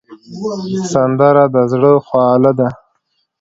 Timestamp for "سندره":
0.91-1.43